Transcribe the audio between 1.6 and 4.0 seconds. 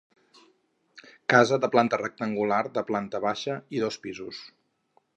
de planta rectangular de planta baixa i